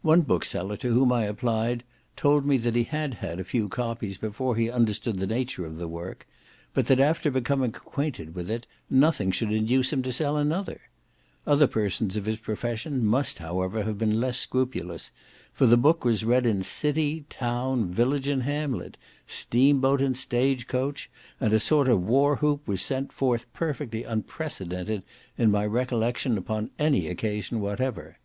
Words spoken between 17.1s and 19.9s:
town, village, and hamlet, steam